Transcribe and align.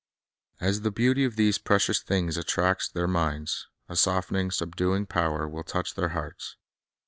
As 0.59 0.81
the 0.81 0.89
beauty 0.89 1.25
of 1.25 1.35
these 1.35 1.59
precious 1.59 2.01
things 2.01 2.35
attracts 2.35 2.89
their 2.89 3.05
minds, 3.07 3.67
a 3.87 3.95
softening, 3.95 4.49
subduing 4.49 5.05
power 5.05 5.47
will 5.47 5.61
touch 5.63 5.93
their 5.93 6.09
hearts. 6.09 6.55